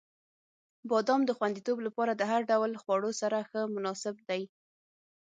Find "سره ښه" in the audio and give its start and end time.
3.21-3.61